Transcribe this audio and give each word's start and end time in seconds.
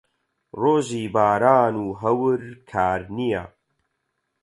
ڕۆژی 0.61 1.03
باران 1.15 1.73
و 1.83 1.85
هەور 2.01 2.41
کار 2.71 2.99
نییە. 3.15 3.43